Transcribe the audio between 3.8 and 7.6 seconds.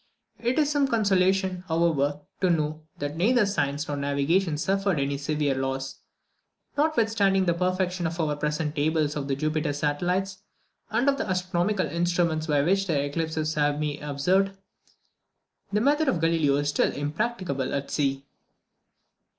nor navigation suffered any severe loss. Notwithstanding the